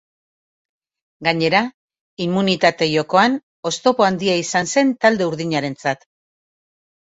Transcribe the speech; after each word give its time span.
Gainera, 1.27 1.59
immunitate 2.25 2.87
jokoan 2.93 3.35
oztopo 3.73 4.07
handia 4.07 4.39
izan 4.45 4.71
zen 4.75 4.91
talde 5.07 5.29
urdinarentzat. 5.35 6.05